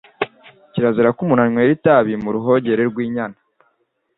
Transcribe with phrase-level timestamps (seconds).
[0.73, 3.37] Kirazira ko umuntu anywera itabi mu ruhongore rw’inyana,